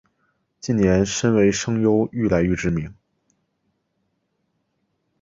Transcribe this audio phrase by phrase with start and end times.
[0.59, 2.91] 近年身为声优愈来愈知名。